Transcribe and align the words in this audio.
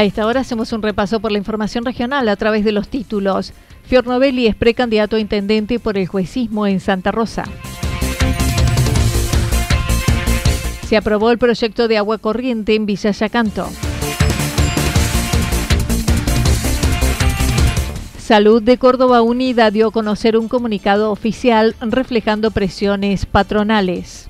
A 0.00 0.04
esta 0.04 0.24
hora 0.24 0.40
hacemos 0.40 0.72
un 0.72 0.80
repaso 0.80 1.20
por 1.20 1.30
la 1.30 1.36
información 1.36 1.84
regional 1.84 2.26
a 2.30 2.36
través 2.36 2.64
de 2.64 2.72
los 2.72 2.88
títulos. 2.88 3.52
Fiornovelli 3.82 4.46
es 4.46 4.54
precandidato 4.54 5.16
a 5.16 5.20
intendente 5.20 5.78
por 5.78 5.98
el 5.98 6.06
juecismo 6.06 6.66
en 6.66 6.80
Santa 6.80 7.12
Rosa. 7.12 7.44
Se 10.88 10.96
aprobó 10.96 11.30
el 11.30 11.36
proyecto 11.36 11.86
de 11.86 11.98
agua 11.98 12.16
corriente 12.16 12.74
en 12.74 12.86
Villa 12.86 13.10
Yacanto. 13.10 13.68
Salud 18.16 18.62
de 18.62 18.78
Córdoba 18.78 19.20
Unida 19.20 19.70
dio 19.70 19.88
a 19.88 19.92
conocer 19.92 20.38
un 20.38 20.48
comunicado 20.48 21.12
oficial 21.12 21.76
reflejando 21.82 22.52
presiones 22.52 23.26
patronales. 23.26 24.29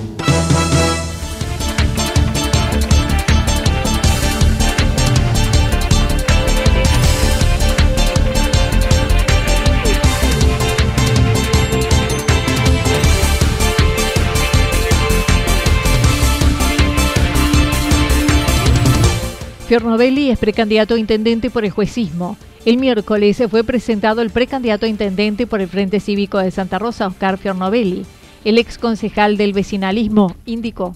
Fiornovelli 19.71 20.31
es 20.31 20.37
precandidato 20.37 20.95
a 20.95 20.99
intendente 20.99 21.49
por 21.49 21.63
el 21.63 21.71
juecismo. 21.71 22.35
El 22.65 22.75
miércoles 22.75 23.41
fue 23.49 23.63
presentado 23.63 24.21
el 24.21 24.29
precandidato 24.29 24.85
a 24.85 24.89
intendente 24.89 25.47
por 25.47 25.61
el 25.61 25.69
Frente 25.69 26.01
Cívico 26.01 26.39
de 26.39 26.51
Santa 26.51 26.77
Rosa, 26.77 27.07
Oscar 27.07 27.37
Fiornovelli. 27.37 28.05
El 28.43 28.57
ex 28.57 28.77
concejal 28.77 29.37
del 29.37 29.53
vecinalismo 29.53 30.35
indicó. 30.45 30.93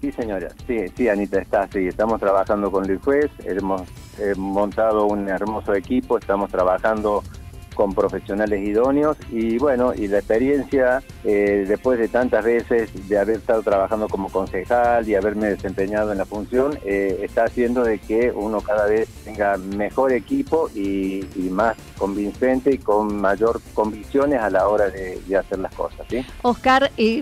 Sí, 0.00 0.12
señora. 0.12 0.50
Sí, 0.64 0.76
sí, 0.96 1.08
Anita, 1.08 1.40
está 1.40 1.66
sí. 1.72 1.88
Estamos 1.88 2.20
trabajando 2.20 2.70
con 2.70 2.86
Luis 2.86 3.00
Juez, 3.02 3.32
hemos 3.40 3.82
montado 4.36 5.06
un 5.06 5.28
hermoso 5.28 5.74
equipo, 5.74 6.16
estamos 6.16 6.52
trabajando 6.52 7.24
con 7.74 7.94
profesionales 7.94 8.66
idóneos 8.66 9.16
y 9.30 9.58
bueno, 9.58 9.92
y 9.94 10.08
la 10.08 10.18
experiencia 10.18 11.02
eh, 11.24 11.64
después 11.68 11.98
de 11.98 12.08
tantas 12.08 12.44
veces 12.44 12.90
de 13.08 13.18
haber 13.18 13.36
estado 13.36 13.62
trabajando 13.62 14.08
como 14.08 14.30
concejal 14.30 15.08
y 15.08 15.14
haberme 15.14 15.48
desempeñado 15.48 16.12
en 16.12 16.18
la 16.18 16.24
función, 16.24 16.78
eh, 16.84 17.20
está 17.22 17.44
haciendo 17.44 17.84
de 17.84 17.98
que 17.98 18.32
uno 18.34 18.60
cada 18.60 18.86
vez 18.86 19.08
tenga 19.24 19.56
mejor 19.56 20.12
equipo 20.12 20.70
y, 20.74 21.24
más 21.50 21.76
convincente 21.98 22.74
y 22.74 22.78
con 22.78 23.20
mayor 23.20 23.60
convicciones 23.74 24.40
a 24.40 24.50
la 24.50 24.66
hora 24.66 24.88
de, 24.88 25.20
hacer 25.36 25.58
las 25.58 25.72
cosas. 25.74 26.04
¿sí? 26.08 26.24
Oscar, 26.42 26.90
eh, 26.96 27.20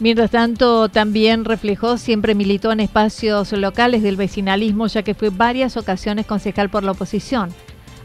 Mientras 0.00 0.30
tanto, 0.30 0.88
también 0.88 1.44
reflejó, 1.44 1.98
siempre 1.98 2.34
militó 2.34 2.72
en 2.72 2.80
espacios 2.80 3.52
locales 3.52 4.02
del 4.02 4.16
vecinalismo, 4.16 4.86
ya 4.86 5.02
que 5.02 5.14
fue 5.14 5.28
varias 5.28 5.76
ocasiones 5.76 6.24
concejal 6.24 6.70
por 6.70 6.84
la 6.84 6.92
oposición. 6.92 7.50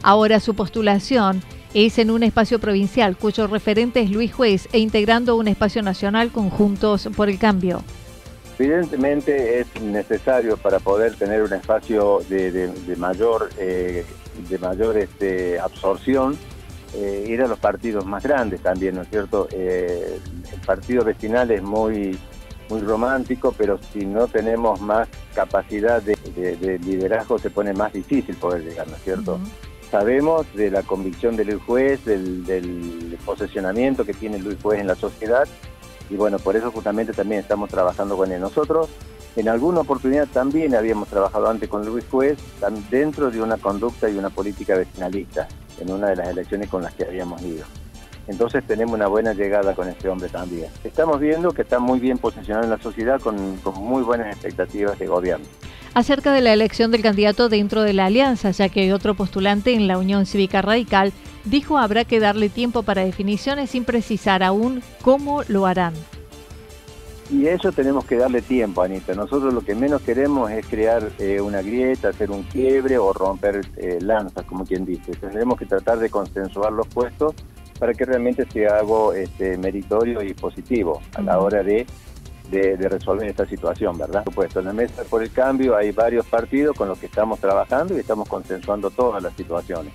Ahora 0.08 0.40
su 0.40 0.54
postulación 0.54 1.42
es 1.74 1.98
en 1.98 2.12
un 2.12 2.22
espacio 2.22 2.60
provincial 2.60 3.18
cuyo 3.18 3.48
referente 3.48 4.02
es 4.02 4.12
Luis 4.12 4.32
Juez 4.32 4.70
e 4.72 4.78
integrando 4.78 5.36
un 5.36 5.48
espacio 5.48 5.82
nacional 5.82 6.32
conjuntos 6.32 7.10
por 7.18 7.28
el 7.28 7.40
cambio. 7.40 7.82
Evidentemente 8.60 9.62
es 9.62 9.82
necesario 9.82 10.58
para 10.58 10.78
poder 10.78 11.16
tener 11.16 11.42
un 11.42 11.54
espacio 11.54 12.20
de, 12.30 12.72
mayor, 12.98 13.50
de 13.56 14.58
mayor 14.62 14.96
eh, 14.96 15.08
este, 15.10 15.60
absorción 15.60 16.38
eh, 16.94 17.26
ir 17.28 17.42
a 17.42 17.48
los 17.48 17.58
partidos 17.58 18.06
más 18.06 18.22
grandes 18.22 18.62
también, 18.62 18.94
¿no 18.94 19.02
es 19.02 19.10
cierto? 19.10 19.48
Eh, 19.52 20.20
el 20.54 20.62
partido 20.68 21.04
vecinal 21.04 21.50
es 21.50 21.64
muy, 21.64 22.16
muy 22.70 22.82
romántico, 22.82 23.56
pero 23.58 23.80
si 23.92 24.06
no 24.06 24.28
tenemos 24.28 24.80
más 24.82 25.08
capacidad 25.34 26.00
de, 26.00 26.16
liderazgo 26.86 27.40
se 27.40 27.50
pone 27.50 27.74
más 27.74 27.92
difícil 27.92 28.36
poder 28.36 28.62
llegar, 28.62 28.88
¿no 28.88 28.98
es 28.98 29.02
cierto? 29.02 29.40
Sabemos 29.92 30.46
de 30.54 30.72
la 30.72 30.84
convicción 30.84 31.36
de 31.36 31.46
Luis 31.46 31.64
Juez, 31.66 32.04
del, 32.06 33.18
posesionamiento 33.26 34.06
que 34.06 34.14
tiene 34.14 34.40
Luis 34.40 34.58
Juez 34.62 34.80
en 34.80 34.88
la 34.88 34.96
sociedad 34.96 35.48
y 36.10 36.16
bueno, 36.16 36.38
por 36.38 36.56
eso 36.56 36.72
justamente 36.72 37.14
también 37.14 37.42
estamos 37.42 37.70
trabajando 37.70 38.16
con 38.18 38.32
él. 38.32 38.40
Nosotros 38.40 38.90
en 39.36 39.50
alguna 39.50 39.82
oportunidad 39.82 40.28
también 40.28 40.76
habíamos 40.76 41.08
trabajado 41.08 41.50
antes 41.50 41.70
con 41.70 41.86
Luis 41.86 42.06
Juez 42.10 42.38
dentro 42.90 43.32
de 43.32 43.42
una 43.42 43.58
conducta 43.58 44.10
y 44.10 44.18
una 44.18 44.30
política 44.30 44.76
vecinalista 44.76 45.48
en 45.80 45.92
una 45.92 46.10
de 46.10 46.16
las 46.18 46.30
elecciones 46.30 46.70
con 46.70 46.84
las 46.84 46.94
que 46.94 47.06
habíamos 47.06 47.42
ido. 47.42 47.66
Entonces 48.28 48.66
tenemos 48.66 48.96
una 48.96 49.08
buena 49.08 49.34
llegada 49.34 49.76
con 49.76 49.88
este 49.88 50.10
hombre 50.10 50.30
también. 50.30 50.70
Estamos 50.84 51.20
viendo 51.20 51.52
que 51.52 51.62
está 51.62 51.80
muy 51.80 52.00
bien 52.00 52.18
posicionado 52.18 52.64
en 52.64 52.72
la 52.72 52.80
sociedad 52.80 53.20
con 53.20 53.60
muy 53.76 54.04
buenas 54.04 54.28
expectativas 54.34 54.98
de 54.98 55.08
gobierno 55.08 55.46
acerca 55.96 56.34
de 56.34 56.42
la 56.42 56.54
elección 56.54 56.92
del 56.92 57.02
candidato 57.02 57.50
dentro 57.50 57.82
de 57.82 57.94
la 57.94 58.06
alianza, 58.06 58.52
ya 58.52 58.70
que 58.70 58.94
otro 58.94 59.16
postulante 59.16 59.74
en 59.74 59.88
la 59.88 59.98
Unión 59.98 60.26
Cívica 60.26 60.62
Radical 60.62 61.14
dijo 61.46 61.78
habrá 61.78 62.04
que 62.04 62.20
darle 62.20 62.50
tiempo 62.50 62.84
para 62.84 63.06
definiciones 63.06 63.72
sin 63.72 63.86
precisar 63.86 64.44
aún 64.44 64.84
cómo 65.02 65.42
lo 65.48 65.66
harán. 65.66 65.94
Y 67.32 67.48
eso 67.48 67.72
tenemos 67.72 68.06
que 68.06 68.18
darle 68.18 68.42
tiempo, 68.42 68.84
Anita. 68.84 69.16
Nosotros 69.16 69.52
lo 69.52 69.62
que 69.62 69.74
menos 69.74 70.02
queremos 70.02 70.52
es 70.52 70.68
crear 70.68 71.12
eh, 71.18 71.42
una 71.42 71.62
grieta, 71.64 72.10
hacer 72.10 72.30
un 72.30 72.44
quiebre 72.44 73.00
o 73.00 73.12
romper 73.14 73.62
eh, 73.78 73.98
lanzas, 74.00 74.46
como 74.46 74.64
quien 74.64 74.86
dice. 74.86 75.14
Tenemos 75.14 75.58
que 75.58 75.66
tratar 75.66 75.98
de 75.98 76.10
consensuar 76.10 76.72
los 76.72 76.88
puestos 76.88 77.34
para 77.80 77.94
que 77.94 78.06
realmente 78.06 78.46
sea 78.52 78.78
algo 78.78 79.14
este, 79.14 79.58
meritorio 79.58 80.22
y 80.22 80.34
positivo 80.34 81.02
a 81.16 81.22
la 81.22 81.40
hora 81.40 81.64
de 81.64 81.88
de, 82.50 82.76
resolver 82.90 83.28
esta 83.28 83.46
situación, 83.46 83.98
¿verdad? 83.98 84.24
Por 84.24 84.34
supuesto, 84.34 84.60
en 84.60 84.66
la 84.66 84.74
mesa 84.74 85.04
por 85.10 85.24
el 85.24 85.32
cambio 85.32 85.76
hay 85.76 85.92
varios 85.92 86.26
partidos 86.26 86.76
con 86.76 86.88
los 86.88 86.98
que 86.98 87.08
estamos 87.08 87.40
trabajando 87.40 87.96
y 87.96 88.00
estamos 88.00 88.28
consensuando 88.28 88.90
todas 88.90 89.22
las 89.22 89.34
situaciones. 89.34 89.94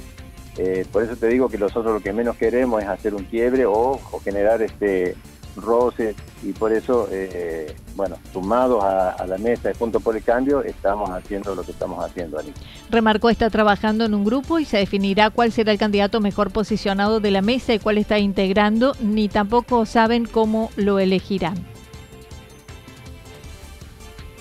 Eh, 0.56 0.84
por 0.90 1.02
eso 1.02 1.16
te 1.16 1.28
digo 1.28 1.48
que 1.48 1.58
nosotros 1.58 1.94
lo 1.94 2.00
que 2.00 2.12
menos 2.12 2.36
queremos 2.36 2.82
es 2.82 2.88
hacer 2.88 3.14
un 3.14 3.24
quiebre 3.24 3.66
o, 3.66 3.98
generar 4.22 4.60
este 4.62 5.16
roces 5.56 6.14
y 6.42 6.52
por 6.52 6.72
eso, 6.72 7.08
eh, 7.10 7.74
bueno, 7.96 8.16
sumados 8.32 8.82
a, 8.84 9.26
la 9.26 9.36
mesa 9.36 9.68
de 9.68 9.74
Punto 9.74 10.00
por 10.00 10.16
el 10.16 10.22
Cambio, 10.22 10.62
estamos 10.62 11.10
haciendo 11.10 11.54
lo 11.54 11.62
que 11.62 11.72
estamos 11.72 12.02
haciendo, 12.04 12.38
Anita. 12.38 12.60
Remarcó 12.90 13.30
está 13.30 13.50
trabajando 13.50 14.04
en 14.04 14.14
un 14.14 14.24
grupo 14.24 14.58
y 14.58 14.64
se 14.64 14.78
definirá 14.78 15.30
cuál 15.30 15.52
será 15.52 15.72
el 15.72 15.78
candidato 15.78 16.20
mejor 16.20 16.50
posicionado 16.50 17.20
de 17.20 17.30
la 17.30 17.42
mesa 17.42 17.74
y 17.74 17.78
cuál 17.78 17.98
está 17.98 18.18
integrando, 18.18 18.94
ni 19.00 19.28
tampoco 19.28 19.86
saben 19.86 20.24
cómo 20.24 20.70
lo 20.76 20.98
elegirán. 20.98 21.69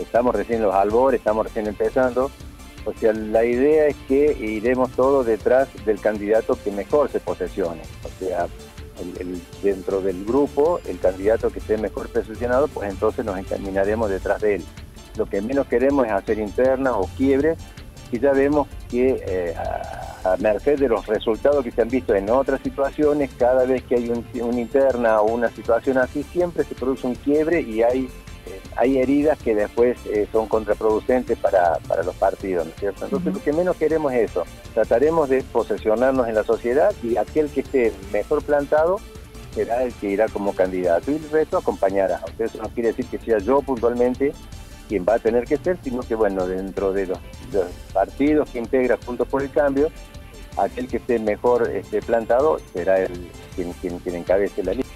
Estamos 0.10 0.34
recién 0.34 0.58
en 0.58 0.66
los 0.66 0.74
albores, 0.74 1.20
estamos 1.20 1.46
recién 1.46 1.68
empezando. 1.68 2.32
O 2.84 2.94
sea, 2.94 3.14
la 3.14 3.46
idea 3.46 3.86
es 3.86 3.96
que 4.08 4.36
iremos 4.40 4.90
todos 4.94 5.24
detrás 5.24 5.68
del 5.86 6.02
candidato 6.02 6.58
que 6.64 6.72
mejor 6.72 7.12
se 7.12 7.20
posesione. 7.20 7.84
O 8.04 8.10
sea, 8.26 8.48
dentro 9.62 10.02
del 10.02 10.26
grupo, 10.26 10.80
el 10.88 10.98
candidato 10.98 11.52
que 11.52 11.60
esté 11.60 11.78
mejor 11.78 12.10
posicionado, 12.10 12.68
pues 12.70 12.90
entonces 12.90 13.24
nos 13.24 13.38
encaminaremos 13.38 14.10
detrás 14.10 14.42
de 14.42 14.56
él. 14.56 14.66
Lo 15.16 15.28
que 15.28 15.42
menos 15.42 15.68
queremos 15.68 16.08
es 16.08 16.12
hacer 16.12 16.40
internas 16.40 16.94
o 16.96 17.08
quiebres, 17.16 17.60
y 18.12 18.18
ya 18.18 18.34
vemos 18.34 18.68
que 18.90 19.24
eh, 19.28 19.56
a, 19.56 20.38
merced 20.38 20.80
de 20.80 20.90
los 20.90 21.06
resultados 21.06 21.64
que 21.64 21.70
se 21.70 21.84
han 21.84 21.90
visto 21.90 22.16
en 22.16 22.32
otras 22.32 22.62
situaciones, 22.62 23.30
cada 23.38 23.64
vez 23.66 23.84
que 23.84 23.94
hay 23.94 24.10
un, 24.10 24.26
una 24.42 24.60
interna 24.60 25.22
o 25.22 25.32
una 25.32 25.50
situación 25.50 26.00
así, 26.00 26.24
siempre 26.24 26.64
se 26.64 26.74
produce 26.74 27.06
un 27.06 27.14
quiebre 27.14 27.62
y 27.62 27.84
hay 27.84 28.10
hay 28.76 28.98
heridas 28.98 29.38
que 29.40 29.56
después 29.56 29.98
eh, 30.06 30.28
son 30.32 30.48
contraproducentes 30.48 31.38
para, 31.38 31.80
los 32.04 32.16
partidos, 32.16 32.66
¿no 32.66 32.72
es 32.72 32.80
cierto? 32.80 33.06
Entonces 33.06 33.34
lo 33.34 33.44
que 33.44 33.54
menos 33.54 33.76
queremos 33.76 34.14
es 34.14 34.32
eso, 34.32 34.44
trataremos 34.74 35.30
de 35.30 35.44
posesionarnos 35.44 36.28
en 36.28 36.36
la 36.36 36.44
sociedad 36.44 36.94
y 37.04 37.18
aquel 37.18 37.50
que 37.50 37.62
esté 37.62 37.94
mejor 38.12 38.44
plantado 38.44 39.00
será 39.54 39.84
el 39.84 39.94
que 39.94 40.10
irá 40.10 40.28
como 40.28 40.54
candidato 40.54 41.12
y 41.12 41.16
el 41.16 41.30
resto 41.30 41.58
acompañará. 41.58 42.22
O 42.24 42.44
eso 42.44 42.62
no 42.62 42.70
quiere 42.70 42.90
decir 42.90 43.06
que 43.08 43.18
sea 43.20 43.40
yo 43.40 43.62
puntualmente 43.62 44.34
quien 44.88 45.06
va 45.08 45.16
a 45.16 45.20
tener 45.20 45.46
que 45.46 45.58
ser, 45.58 45.78
sino 45.84 46.02
que 46.02 46.16
bueno, 46.16 46.48
dentro 46.48 46.94
de 46.94 47.08
los, 47.08 47.20
partidos 47.94 48.50
que 48.50 48.60
integra 48.60 48.98
Juntos 49.06 49.28
por 49.28 49.42
el 49.42 49.52
Cambio, 49.52 49.90
aquel 50.58 50.88
que 50.88 50.98
esté 50.98 51.20
mejor 51.20 51.70
este, 51.70 52.02
plantado 52.02 52.60
será 52.74 53.00
el 53.00 53.30
quien, 53.56 53.72
quien, 53.74 54.00
quien 54.00 54.16
encabece 54.16 54.64
la 54.64 54.74
lista. 54.74 54.89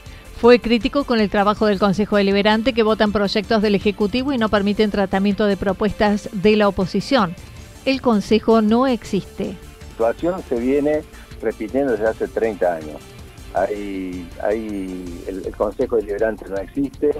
Fue 0.44 0.60
crítico 0.60 1.06
con 1.06 1.22
el 1.22 1.30
trabajo 1.30 1.68
del 1.68 1.80
Consejo 1.80 2.18
Deliberante 2.18 2.74
que 2.74 2.84
votan 2.84 3.14
proyectos 3.14 3.62
del 3.62 3.76
Ejecutivo 3.76 4.34
y 4.34 4.38
no 4.38 4.50
permiten 4.50 4.92
tratamiento 4.92 5.46
de 5.46 5.56
propuestas 5.56 6.28
de 6.34 6.58
la 6.58 6.68
oposición. 6.68 7.34
El 7.86 8.02
Consejo 8.02 8.62
no 8.62 8.86
existe. 8.86 9.56
La 9.98 10.12
situación 10.12 10.44
se 10.50 10.60
viene 10.60 11.02
repitiendo 11.42 11.94
desde 11.94 12.10
hace 12.10 12.28
30 12.28 12.76
años. 12.76 12.98
Hay, 13.54 14.28
hay, 14.44 15.24
el, 15.28 15.56
Consejo 15.56 15.96
Deliberante 15.96 16.44
no 16.50 16.58
existe, 16.58 17.12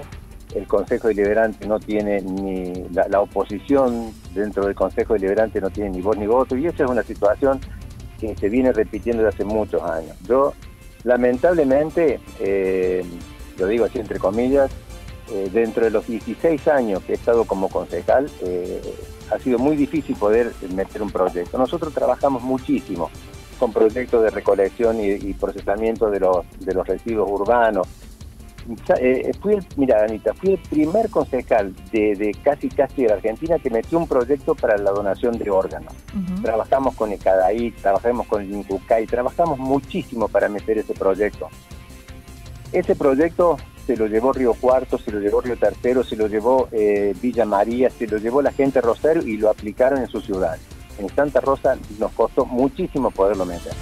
el 0.54 0.66
Consejo 0.66 1.08
Deliberante 1.08 1.66
no 1.66 1.80
tiene 1.80 2.20
ni 2.20 2.74
la, 2.90 3.22
oposición 3.22 4.12
dentro 4.34 4.66
del 4.66 4.74
Consejo 4.74 5.14
Deliberante 5.14 5.62
no 5.62 5.70
tiene 5.70 5.88
ni 5.88 6.02
voz 6.02 6.18
ni 6.18 6.26
voto 6.26 6.58
y 6.58 6.66
esa 6.66 6.84
es 6.84 6.90
una 6.90 7.02
situación 7.02 7.58
que 8.20 8.36
se 8.36 8.50
viene 8.50 8.70
repitiendo 8.70 9.22
desde 9.22 9.36
hace 9.36 9.44
muchos 9.46 9.82
años. 9.82 10.14
Yo 10.28 10.52
Lamentablemente, 11.04 12.20
eh, 12.40 13.04
lo 13.58 13.66
digo 13.66 13.84
así 13.84 13.98
entre 13.98 14.18
comillas, 14.18 14.70
eh, 15.30 15.48
dentro 15.52 15.84
de 15.84 15.90
los 15.90 16.06
16 16.06 16.66
años 16.68 17.02
que 17.02 17.12
he 17.12 17.14
estado 17.14 17.44
como 17.44 17.68
concejal, 17.68 18.30
eh, 18.42 18.80
ha 19.30 19.38
sido 19.38 19.58
muy 19.58 19.76
difícil 19.76 20.16
poder 20.16 20.52
meter 20.74 21.02
un 21.02 21.10
proyecto. 21.10 21.56
Nosotros 21.58 21.92
trabajamos 21.94 22.42
muchísimo 22.42 23.10
con 23.58 23.72
proyectos 23.72 24.22
de 24.22 24.30
recolección 24.30 24.98
y, 25.00 25.32
procesamiento 25.34 26.10
de 26.10 26.20
los, 26.20 26.44
de 26.58 26.74
los 26.74 26.86
residuos 26.86 27.30
urbanos, 27.30 27.86
eh, 29.00 29.32
fui 29.40 29.54
el, 29.54 29.66
mira, 29.76 30.04
Anita, 30.04 30.32
fui 30.34 30.52
el 30.52 30.58
primer 30.58 31.10
concejal 31.10 31.74
de, 31.92 32.36
casi 32.42 32.68
casi 32.68 33.02
de 33.02 33.08
la 33.08 33.14
Argentina 33.14 33.58
que 33.58 33.70
metió 33.70 33.98
un 33.98 34.06
proyecto 34.06 34.54
para 34.54 34.76
la 34.76 34.90
donación 34.90 35.38
de 35.38 35.50
órganos. 35.50 35.92
Trabajamos 36.42 36.94
con 36.94 37.12
ECADAI, 37.12 37.72
trabajamos 37.72 38.26
con 38.26 38.42
el 38.42 38.52
INCUCAI, 38.52 39.06
trabajamos 39.06 39.58
muchísimo 39.58 40.28
para 40.28 40.48
meter 40.48 40.78
ese 40.78 40.94
proyecto. 40.94 41.48
Ese 42.72 42.96
proyecto 42.96 43.56
se 43.86 43.96
lo 43.96 44.06
llevó 44.06 44.32
Río 44.32 44.54
Cuarto, 44.54 44.98
se 44.98 45.10
lo 45.10 45.20
llevó 45.20 45.40
Río 45.40 45.56
Tercero, 45.56 46.02
se 46.02 46.16
lo 46.16 46.26
llevó 46.26 46.68
eh, 46.72 47.14
Villa 47.20 47.44
María, 47.44 47.90
se 47.90 48.06
lo 48.06 48.18
llevó 48.18 48.42
la 48.42 48.52
gente 48.52 48.80
Rosario 48.80 49.22
y 49.22 49.36
lo 49.36 49.50
aplicaron 49.50 50.00
en 50.00 50.08
su 50.08 50.20
ciudad. 50.20 50.58
En 50.98 51.08
Santa 51.14 51.40
Rosa 51.40 51.76
nos 51.98 52.12
costó 52.12 52.46
muchísimo 52.46 53.10
poderlo 53.10 53.44
meter. 53.44 53.72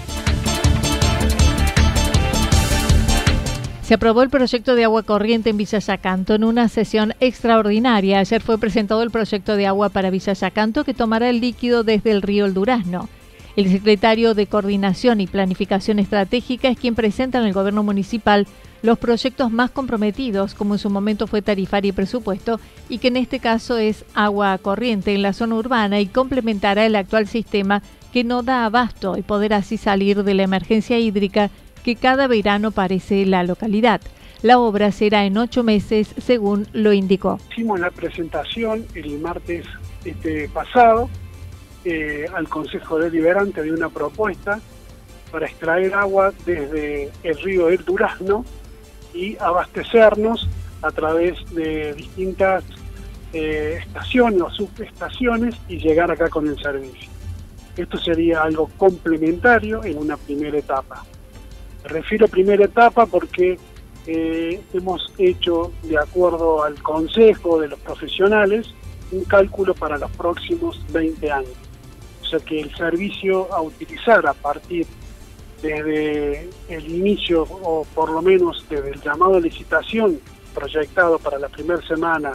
Se 3.92 3.96
aprobó 3.96 4.22
el 4.22 4.30
proyecto 4.30 4.74
de 4.74 4.84
agua 4.84 5.02
corriente 5.02 5.50
en 5.50 5.58
Villa 5.58 5.78
Yacanto 5.78 6.34
en 6.34 6.44
una 6.44 6.70
sesión 6.70 7.12
extraordinaria. 7.20 8.20
Ayer 8.20 8.40
fue 8.40 8.56
presentado 8.56 9.02
el 9.02 9.10
proyecto 9.10 9.54
de 9.54 9.66
agua 9.66 9.90
para 9.90 10.08
Villa 10.08 10.32
Yacanto 10.32 10.84
que 10.84 10.94
tomará 10.94 11.28
el 11.28 11.42
líquido 11.42 11.84
desde 11.84 12.10
el 12.10 12.22
río 12.22 12.46
El 12.46 12.54
Durazno. 12.54 13.10
El 13.54 13.70
secretario 13.70 14.32
de 14.32 14.46
Coordinación 14.46 15.20
y 15.20 15.26
Planificación 15.26 15.98
Estratégica 15.98 16.68
es 16.68 16.78
quien 16.78 16.94
presenta 16.94 17.36
en 17.36 17.44
el 17.44 17.52
gobierno 17.52 17.82
municipal 17.82 18.46
los 18.80 18.98
proyectos 18.98 19.52
más 19.52 19.70
comprometidos, 19.70 20.54
como 20.54 20.72
en 20.72 20.78
su 20.78 20.88
momento 20.88 21.26
fue 21.26 21.42
tarifario 21.42 21.90
y 21.90 21.92
presupuesto, 21.92 22.60
y 22.88 22.96
que 22.96 23.08
en 23.08 23.18
este 23.18 23.40
caso 23.40 23.76
es 23.76 24.06
agua 24.14 24.56
corriente 24.56 25.14
en 25.14 25.20
la 25.20 25.34
zona 25.34 25.56
urbana 25.56 26.00
y 26.00 26.06
complementará 26.06 26.86
el 26.86 26.96
actual 26.96 27.28
sistema 27.28 27.82
que 28.10 28.24
no 28.24 28.42
da 28.42 28.64
abasto 28.64 29.18
y 29.18 29.22
poder 29.22 29.52
así 29.52 29.76
salir 29.76 30.24
de 30.24 30.32
la 30.32 30.44
emergencia 30.44 30.98
hídrica 30.98 31.50
que 31.82 31.96
cada 31.96 32.26
verano 32.26 32.70
parece 32.70 33.26
la 33.26 33.42
localidad. 33.44 34.00
La 34.42 34.58
obra 34.58 34.90
será 34.90 35.24
en 35.24 35.38
ocho 35.38 35.62
meses, 35.62 36.14
según 36.18 36.66
lo 36.72 36.92
indicó. 36.92 37.38
Hicimos 37.52 37.78
la 37.78 37.90
presentación 37.90 38.86
el 38.94 39.18
martes 39.20 39.66
este 40.04 40.48
pasado 40.48 41.08
eh, 41.84 42.26
al 42.34 42.48
Consejo 42.48 42.98
Deliberante 42.98 43.62
de 43.62 43.72
una 43.72 43.88
propuesta 43.88 44.60
para 45.30 45.46
extraer 45.46 45.94
agua 45.94 46.32
desde 46.44 47.10
el 47.22 47.38
río 47.38 47.68
El 47.68 47.84
Durazno 47.84 48.44
y 49.14 49.36
abastecernos 49.38 50.48
a 50.82 50.90
través 50.90 51.38
de 51.54 51.94
distintas 51.94 52.64
eh, 53.32 53.78
estaciones 53.80 54.42
o 54.42 54.50
subestaciones 54.50 55.54
y 55.68 55.78
llegar 55.78 56.10
acá 56.10 56.28
con 56.28 56.46
el 56.48 56.58
servicio. 56.60 57.08
Esto 57.76 57.98
sería 57.98 58.42
algo 58.42 58.68
complementario 58.76 59.82
en 59.84 59.98
una 59.98 60.16
primera 60.16 60.58
etapa. 60.58 61.04
Refiero 61.84 62.26
a 62.26 62.28
primera 62.28 62.64
etapa 62.64 63.06
porque 63.06 63.58
eh, 64.06 64.60
hemos 64.72 65.12
hecho, 65.18 65.72
de 65.82 65.98
acuerdo 65.98 66.62
al 66.62 66.80
consejo 66.82 67.60
de 67.60 67.68
los 67.68 67.78
profesionales, 67.80 68.72
un 69.10 69.24
cálculo 69.24 69.74
para 69.74 69.98
los 69.98 70.10
próximos 70.12 70.80
20 70.92 71.30
años. 71.30 71.52
O 72.22 72.26
sea 72.26 72.38
que 72.40 72.60
el 72.60 72.74
servicio 72.74 73.52
a 73.52 73.60
utilizar 73.60 74.26
a 74.26 74.32
partir 74.32 74.86
desde 75.60 76.48
el 76.68 76.88
inicio, 76.88 77.42
o 77.42 77.86
por 77.94 78.10
lo 78.10 78.22
menos 78.22 78.64
desde 78.68 78.90
el 78.90 79.00
llamado 79.00 79.34
de 79.34 79.42
licitación 79.42 80.18
proyectado 80.54 81.18
para 81.18 81.38
la 81.38 81.48
primera 81.48 81.80
semana 81.86 82.32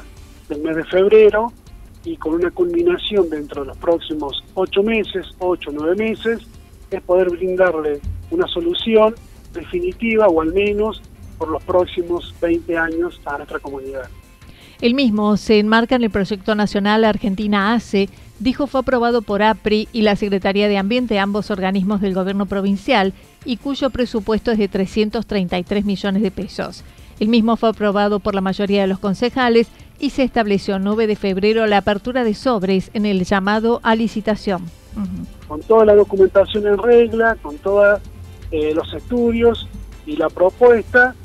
del 0.48 0.62
mes 0.62 0.76
de 0.78 0.86
febrero, 0.86 1.52
y 2.06 2.16
con 2.16 2.36
una 2.36 2.52
culminación 2.52 3.30
dentro 3.30 3.64
de 3.64 3.68
los 3.68 3.78
próximos 3.78 4.42
8 4.54 4.84
meses, 4.84 5.26
8 5.40 5.70
o 5.70 5.74
9 5.74 5.96
meses, 5.96 6.40
es 6.90 7.02
poder 7.02 7.30
brindarle 7.30 8.00
una 8.32 8.48
solución 8.48 9.14
definitiva 9.54 10.28
o 10.28 10.42
al 10.42 10.54
menos 10.54 11.02
por 11.38 11.50
los 11.50 11.64
próximos 11.64 12.34
20 12.42 12.78
años 12.78 13.22
a 13.26 13.38
nuestra 13.38 13.60
comunidad. 13.60 14.10
El 14.82 14.94
mismo 14.94 15.38
se 15.38 15.58
enmarca 15.58 15.96
en 15.96 16.04
el 16.04 16.12
proyecto 16.12 16.54
nacional 16.54 17.04
Argentina 17.04 17.74
ACE, 17.74 18.10
dijo 18.40 18.68
fue 18.68 18.82
aprobado 18.82 19.24
por 19.24 19.42
APRI 19.42 19.88
y 19.92 20.04
la 20.04 20.16
Secretaría 20.16 20.68
de 20.68 20.78
Ambiente, 20.78 21.18
ambos 21.18 21.50
organismos 21.50 22.00
del 22.00 22.14
gobierno 22.14 22.46
provincial, 22.46 23.14
y 23.44 23.58
cuyo 23.58 23.90
presupuesto 23.90 24.52
es 24.52 24.60
de 24.60 24.68
333 24.68 25.84
millones 25.84 26.22
de 26.22 26.30
pesos. 26.30 26.84
El 27.20 27.30
mismo 27.30 27.56
fue 27.56 27.70
aprobado 27.70 28.20
por 28.20 28.36
la 28.36 28.42
mayoría 28.42 28.82
de 28.82 28.88
los 28.88 29.00
concejales 29.00 29.68
y 30.00 30.12
se 30.12 30.22
estableció 30.22 30.76
el 30.76 30.84
9 30.84 31.08
de 31.08 31.16
febrero 31.16 31.66
la 31.66 31.78
apertura 31.78 32.24
de 32.24 32.36
sobres 32.36 32.92
en 32.94 33.08
el 33.08 33.26
llamado 33.26 33.80
a 33.82 33.96
licitación. 33.96 34.64
Con 35.48 35.62
toda 35.62 35.86
la 35.86 35.96
documentación 35.96 36.68
en 36.68 36.78
regla, 36.78 37.36
con 37.42 37.58
toda 37.58 38.00
eh, 38.52 38.74
los 38.74 38.94
estudios 38.94 39.68
y 40.06 40.16
la 40.16 40.30
propuesta, 40.30 41.16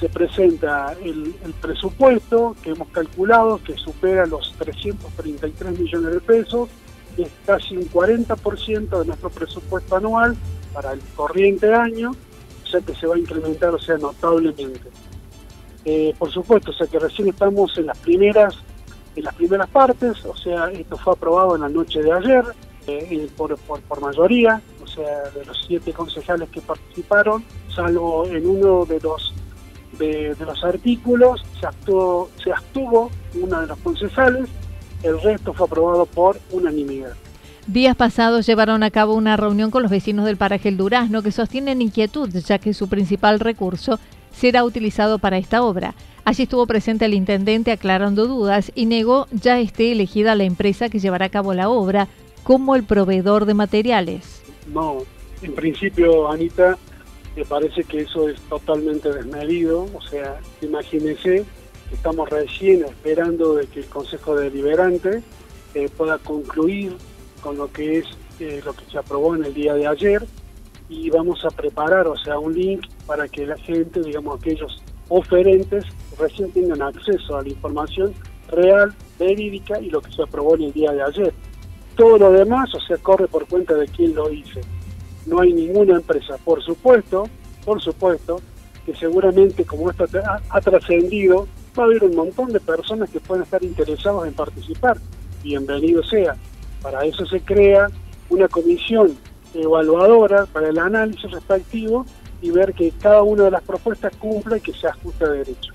se 0.00 0.08
presenta 0.08 0.94
el, 1.04 1.34
presupuesto 1.60 2.56
que 2.62 2.70
hemos 2.70 2.88
calculado 2.88 3.60
que 3.62 3.74
supera 3.76 4.24
los 4.24 4.54
333 4.58 5.78
millones 5.78 6.14
de 6.14 6.20
pesos, 6.20 6.70
es 7.18 7.28
casi 7.44 7.76
un 7.76 7.88
40% 7.90 8.98
de 8.98 9.04
nuestro 9.04 9.28
presupuesto 9.28 9.96
anual 9.96 10.36
para 10.72 10.92
el 10.92 11.00
corriente 11.14 11.72
año, 11.74 12.12
o 12.12 12.66
sea 12.66 12.80
que 12.80 12.94
se 12.94 13.06
va 13.06 13.16
a 13.16 13.18
incrementar, 13.18 13.74
o 13.74 13.78
sea, 13.78 13.98
notablemente. 13.98 14.88
Eh, 15.84 16.14
por 16.18 16.30
supuesto, 16.30 16.70
o 16.70 16.74
sea 16.74 16.86
que 16.86 16.98
recién 16.98 17.28
estamos 17.28 17.76
en 17.76 17.86
las 17.86 17.98
primeras 17.98 18.54
en 19.16 19.24
las 19.24 19.34
primeras 19.34 19.68
partes, 19.68 20.24
o 20.24 20.36
sea, 20.36 20.70
esto 20.70 20.96
fue 20.96 21.12
aprobado 21.12 21.56
en 21.56 21.62
la 21.62 21.68
noche 21.68 22.00
de 22.00 22.12
ayer 22.12 22.44
eh, 22.86 23.28
por, 23.36 23.56
por, 23.58 23.80
por 23.80 24.00
mayoría, 24.00 24.62
sea, 24.90 25.30
de 25.30 25.44
los 25.44 25.58
siete 25.66 25.92
concejales 25.92 26.48
que 26.50 26.60
participaron, 26.60 27.44
salvo 27.74 28.26
en 28.26 28.46
uno 28.46 28.84
de 28.84 29.00
los 29.00 29.34
de, 29.98 30.34
los 30.40 30.64
artículos, 30.64 31.42
se, 31.60 31.66
actuó, 31.66 32.30
se 32.42 32.52
abstuvo 32.52 33.10
una 33.34 33.60
de 33.60 33.66
los 33.66 33.78
concejales, 33.78 34.48
el 35.02 35.20
resto 35.20 35.52
fue 35.52 35.66
aprobado 35.66 36.06
por 36.06 36.38
unanimidad. 36.50 37.12
Días 37.66 37.94
pasados 37.94 38.46
llevaron 38.46 38.82
a 38.82 38.90
cabo 38.90 39.14
una 39.14 39.36
reunión 39.36 39.70
con 39.70 39.82
los 39.82 39.90
vecinos 39.90 40.24
del 40.24 40.36
paraje 40.36 40.70
El 40.70 40.76
Durazno 40.76 41.22
que 41.22 41.30
sostienen 41.30 41.82
inquietud 41.82 42.30
ya 42.30 42.58
que 42.58 42.74
su 42.74 42.88
principal 42.88 43.38
recurso 43.38 43.98
será 44.32 44.64
utilizado 44.64 45.18
para 45.18 45.38
esta 45.38 45.62
obra. 45.62 45.94
Allí 46.24 46.44
estuvo 46.44 46.66
presente 46.66 47.04
el 47.04 47.14
intendente 47.14 47.72
aclarando 47.72 48.26
dudas 48.26 48.72
y 48.74 48.86
negó 48.86 49.26
ya 49.30 49.58
esté 49.60 49.92
elegida 49.92 50.34
la 50.34 50.44
empresa 50.44 50.88
que 50.88 50.98
llevará 50.98 51.26
a 51.26 51.30
cabo 51.30 51.54
la 51.54 51.68
obra 51.68 52.08
como 52.42 52.74
el 52.74 52.84
proveedor 52.84 53.44
de 53.44 53.54
materiales. 53.54 54.42
No, 54.72 54.98
en 55.42 55.54
principio, 55.54 56.30
Anita, 56.30 56.78
me 57.36 57.44
parece 57.44 57.84
que 57.84 58.00
eso 58.00 58.28
es 58.28 58.40
totalmente 58.42 59.12
desmedido. 59.12 59.86
O 59.94 60.00
sea, 60.02 60.40
imagínense 60.60 61.44
que 61.88 61.94
estamos 61.94 62.28
recién 62.28 62.84
esperando 62.84 63.54
de 63.54 63.66
que 63.66 63.80
el 63.80 63.86
Consejo 63.86 64.36
Deliberante 64.36 65.22
eh, 65.74 65.88
pueda 65.96 66.18
concluir 66.18 66.96
con 67.40 67.56
lo 67.56 67.70
que 67.72 67.98
es 67.98 68.06
eh, 68.38 68.60
lo 68.64 68.72
que 68.74 68.84
se 68.90 68.98
aprobó 68.98 69.34
en 69.34 69.44
el 69.44 69.54
día 69.54 69.74
de 69.74 69.86
ayer 69.86 70.24
y 70.88 71.08
vamos 71.10 71.44
a 71.44 71.50
preparar, 71.50 72.06
o 72.08 72.16
sea, 72.16 72.38
un 72.38 72.54
link 72.54 72.86
para 73.06 73.28
que 73.28 73.46
la 73.46 73.56
gente, 73.58 74.00
digamos, 74.02 74.40
aquellos 74.40 74.82
oferentes 75.08 75.84
recién 76.18 76.50
tengan 76.52 76.82
acceso 76.82 77.36
a 77.36 77.42
la 77.42 77.48
información 77.48 78.12
real, 78.48 78.92
verídica 79.18 79.80
y 79.80 79.90
lo 79.90 80.00
que 80.00 80.12
se 80.12 80.22
aprobó 80.22 80.56
en 80.56 80.64
el 80.64 80.72
día 80.72 80.92
de 80.92 81.02
ayer. 81.02 81.34
Todo 82.00 82.16
lo 82.16 82.32
demás, 82.32 82.74
o 82.74 82.80
sea, 82.80 82.96
corre 82.96 83.28
por 83.28 83.46
cuenta 83.46 83.74
de 83.74 83.86
quién 83.86 84.14
lo 84.14 84.32
hizo. 84.32 84.58
No 85.26 85.42
hay 85.42 85.52
ninguna 85.52 85.96
empresa. 85.96 86.38
Por 86.42 86.62
supuesto, 86.62 87.28
por 87.62 87.78
supuesto, 87.82 88.40
que 88.86 88.96
seguramente 88.96 89.66
como 89.66 89.90
esto 89.90 90.06
ha, 90.48 90.60
trascendido, 90.62 91.46
va 91.78 91.82
a 91.82 91.86
haber 91.86 92.02
un 92.04 92.16
montón 92.16 92.54
de 92.54 92.60
personas 92.60 93.10
que 93.10 93.20
pueden 93.20 93.42
estar 93.42 93.62
interesados 93.62 94.26
en 94.26 94.32
participar. 94.32 94.96
Bienvenido 95.42 96.02
sea. 96.02 96.36
Para 96.80 97.04
eso 97.04 97.26
se 97.26 97.42
crea 97.42 97.88
una 98.30 98.48
comisión 98.48 99.14
evaluadora 99.52 100.46
para 100.46 100.70
el 100.70 100.78
análisis 100.78 101.30
respectivo 101.30 102.06
y 102.40 102.50
ver 102.50 102.72
que 102.72 102.92
cada 102.92 103.22
una 103.22 103.44
de 103.44 103.50
las 103.50 103.62
propuestas 103.62 104.16
cumpla 104.16 104.56
y 104.56 104.62
que 104.62 104.72
se 104.72 104.86
ajuste 104.86 105.26
a 105.26 105.28
derecho. 105.28 105.74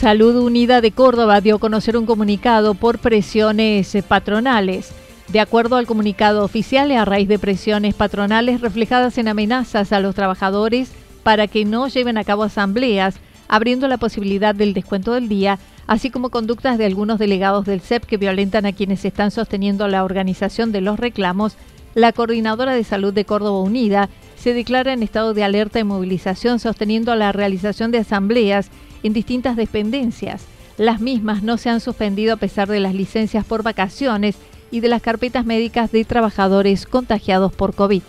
Salud 0.00 0.34
Unida 0.36 0.80
de 0.80 0.92
Córdoba 0.92 1.42
dio 1.42 1.56
a 1.56 1.58
conocer 1.58 1.94
un 1.94 2.06
comunicado 2.06 2.72
por 2.72 3.00
presiones 3.00 3.94
patronales. 4.08 4.92
De 5.28 5.40
acuerdo 5.40 5.76
al 5.76 5.86
comunicado 5.86 6.42
oficial, 6.42 6.90
a 6.92 7.04
raíz 7.04 7.28
de 7.28 7.38
presiones 7.38 7.94
patronales 7.94 8.62
reflejadas 8.62 9.18
en 9.18 9.28
amenazas 9.28 9.92
a 9.92 10.00
los 10.00 10.14
trabajadores 10.14 10.90
para 11.22 11.48
que 11.48 11.66
no 11.66 11.86
lleven 11.88 12.16
a 12.16 12.24
cabo 12.24 12.44
asambleas, 12.44 13.16
abriendo 13.46 13.88
la 13.88 13.98
posibilidad 13.98 14.54
del 14.54 14.72
descuento 14.72 15.12
del 15.12 15.28
día, 15.28 15.58
así 15.86 16.08
como 16.08 16.30
conductas 16.30 16.78
de 16.78 16.86
algunos 16.86 17.18
delegados 17.18 17.66
del 17.66 17.82
CEP 17.82 18.06
que 18.06 18.16
violentan 18.16 18.64
a 18.64 18.72
quienes 18.72 19.04
están 19.04 19.30
sosteniendo 19.30 19.86
la 19.86 20.02
organización 20.02 20.72
de 20.72 20.80
los 20.80 20.98
reclamos, 20.98 21.58
la 21.94 22.12
Coordinadora 22.12 22.72
de 22.72 22.84
Salud 22.84 23.12
de 23.12 23.26
Córdoba 23.26 23.60
Unida 23.60 24.08
se 24.38 24.54
declara 24.54 24.94
en 24.94 25.02
estado 25.02 25.34
de 25.34 25.44
alerta 25.44 25.78
y 25.78 25.84
movilización 25.84 26.58
sosteniendo 26.58 27.14
la 27.16 27.32
realización 27.32 27.90
de 27.90 27.98
asambleas 27.98 28.70
en 29.02 29.12
distintas 29.12 29.56
dependencias. 29.56 30.44
Las 30.76 31.00
mismas 31.00 31.42
no 31.42 31.58
se 31.58 31.68
han 31.68 31.80
suspendido 31.80 32.34
a 32.34 32.36
pesar 32.36 32.68
de 32.68 32.80
las 32.80 32.94
licencias 32.94 33.44
por 33.44 33.62
vacaciones 33.62 34.36
y 34.70 34.80
de 34.80 34.88
las 34.88 35.02
carpetas 35.02 35.44
médicas 35.44 35.92
de 35.92 36.04
trabajadores 36.04 36.86
contagiados 36.86 37.52
por 37.52 37.74
COVID. 37.74 38.02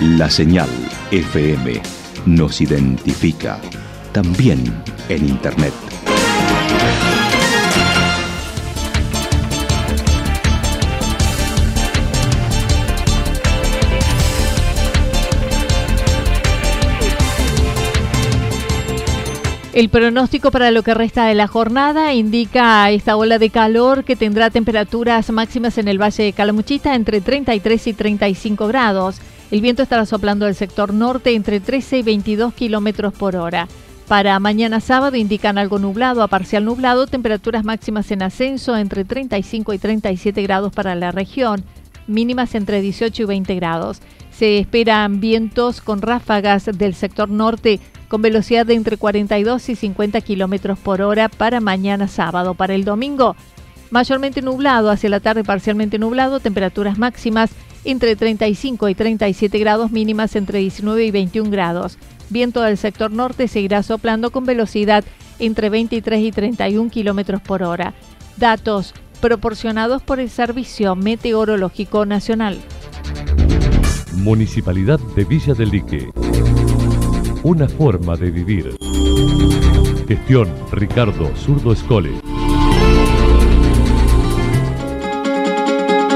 La 0.00 0.28
señal 0.30 0.68
FM 1.10 2.01
nos 2.26 2.60
identifica 2.60 3.60
también 4.12 4.62
en 5.08 5.28
Internet. 5.28 5.72
El 19.72 19.88
pronóstico 19.88 20.50
para 20.50 20.70
lo 20.70 20.82
que 20.82 20.92
resta 20.92 21.24
de 21.24 21.34
la 21.34 21.46
jornada 21.46 22.12
indica 22.12 22.90
esta 22.90 23.16
ola 23.16 23.38
de 23.38 23.48
calor 23.48 24.04
que 24.04 24.16
tendrá 24.16 24.50
temperaturas 24.50 25.30
máximas 25.30 25.78
en 25.78 25.88
el 25.88 26.00
Valle 26.00 26.24
de 26.24 26.32
Calamuchita 26.34 26.94
entre 26.94 27.22
33 27.22 27.86
y 27.86 27.92
35 27.94 28.66
grados. 28.66 29.16
El 29.52 29.60
viento 29.60 29.82
estará 29.82 30.06
soplando 30.06 30.46
del 30.46 30.54
sector 30.54 30.94
norte 30.94 31.34
entre 31.34 31.60
13 31.60 31.98
y 31.98 32.02
22 32.02 32.54
kilómetros 32.54 33.12
por 33.12 33.36
hora. 33.36 33.68
Para 34.08 34.38
mañana 34.40 34.80
sábado 34.80 35.18
indican 35.18 35.58
algo 35.58 35.78
nublado 35.78 36.22
a 36.22 36.28
parcial 36.28 36.64
nublado, 36.64 37.06
temperaturas 37.06 37.62
máximas 37.62 38.10
en 38.12 38.22
ascenso 38.22 38.74
entre 38.78 39.04
35 39.04 39.74
y 39.74 39.78
37 39.78 40.42
grados 40.42 40.72
para 40.72 40.94
la 40.94 41.12
región, 41.12 41.64
mínimas 42.06 42.54
entre 42.54 42.80
18 42.80 43.24
y 43.24 43.26
20 43.26 43.54
grados. 43.56 44.00
Se 44.30 44.56
esperan 44.56 45.20
vientos 45.20 45.82
con 45.82 46.00
ráfagas 46.00 46.64
del 46.64 46.94
sector 46.94 47.28
norte 47.28 47.78
con 48.08 48.22
velocidad 48.22 48.64
de 48.64 48.72
entre 48.72 48.96
42 48.96 49.68
y 49.68 49.76
50 49.76 50.22
kilómetros 50.22 50.78
por 50.78 51.02
hora 51.02 51.28
para 51.28 51.60
mañana 51.60 52.08
sábado. 52.08 52.54
Para 52.54 52.74
el 52.74 52.86
domingo, 52.86 53.36
mayormente 53.90 54.40
nublado, 54.40 54.90
hacia 54.90 55.10
la 55.10 55.20
tarde 55.20 55.44
parcialmente 55.44 55.98
nublado, 55.98 56.40
temperaturas 56.40 56.96
máximas 56.96 57.50
entre 57.84 58.16
35 58.16 58.88
y 58.88 58.94
37 58.94 59.58
grados, 59.58 59.90
mínimas 59.90 60.36
entre 60.36 60.60
19 60.60 61.04
y 61.04 61.10
21 61.10 61.50
grados. 61.50 61.98
Viento 62.30 62.62
del 62.62 62.78
sector 62.78 63.10
norte 63.10 63.48
seguirá 63.48 63.82
soplando 63.82 64.30
con 64.30 64.46
velocidad 64.46 65.04
entre 65.38 65.70
23 65.70 66.22
y 66.22 66.32
31 66.32 66.90
kilómetros 66.90 67.42
por 67.42 67.62
hora. 67.62 67.94
Datos 68.36 68.94
proporcionados 69.20 70.02
por 70.02 70.20
el 70.20 70.30
Servicio 70.30 70.96
Meteorológico 70.96 72.06
Nacional. 72.06 72.58
Municipalidad 74.14 75.00
de 75.16 75.24
Villa 75.24 75.54
del 75.54 75.70
Lique 75.70 76.08
una 77.42 77.68
forma 77.68 78.16
de 78.16 78.30
vivir. 78.30 78.76
Gestión 80.06 80.48
Ricardo 80.70 81.34
Zurdo 81.36 81.72
Escole. 81.72 82.31